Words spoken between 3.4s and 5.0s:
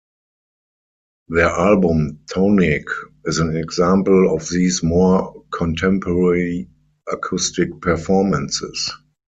example of these